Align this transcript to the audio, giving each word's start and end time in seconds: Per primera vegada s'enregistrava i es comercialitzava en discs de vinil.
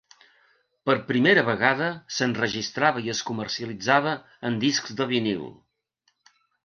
Per 0.89 0.93
primera 1.09 1.43
vegada 1.49 1.89
s'enregistrava 2.15 3.03
i 3.09 3.11
es 3.15 3.21
comercialitzava 3.31 4.15
en 4.51 4.57
discs 4.65 4.97
de 5.03 5.09
vinil. 5.13 5.45